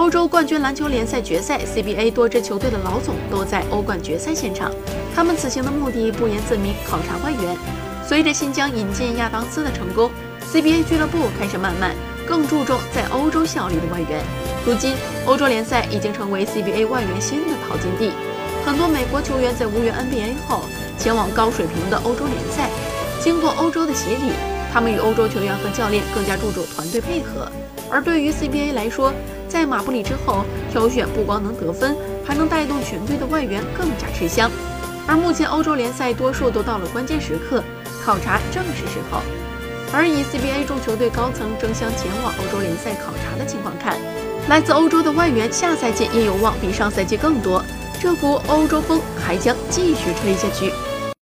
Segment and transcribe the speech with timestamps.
[0.00, 4.72] 欧洲冠军篮球联赛决赛，CBA 多支球队的老总都在欧冠决赛现场。
[5.14, 7.54] 他们此行的目的不言自明，考察外援。
[8.08, 10.10] 随着新疆引进亚当斯的成功
[10.50, 11.94] ，CBA 俱乐部开始慢慢
[12.26, 14.24] 更注重在欧洲效力的外援。
[14.64, 18.10] 如今，欧洲联赛已经成为 CBA 外援新的淘金地。
[18.64, 20.62] 很多美国球员在无缘 NBA 后，
[20.98, 22.70] 前往高水平的欧洲联赛。
[23.22, 24.32] 经过欧洲的洗礼，
[24.72, 27.52] 他们与欧洲球员和教练更加注重团队配合。
[27.90, 29.12] 而对于 CBA 来说，
[29.50, 34.48] 在马布里之后，挑选不光能得分，还能带动全队的外援更加吃香。
[35.08, 37.62] 而目前欧洲联赛多数都到了关键时刻，
[38.04, 39.20] 考察正是时候。
[39.92, 43.98] 而以 CBA 众球队高层争相前往欧洲联赛考察的情况看，
[44.48, 47.60] 来自欧洲的外援下赛季也有望比上赛季更多，
[48.00, 50.72] 这股欧洲风还将继续吹下去。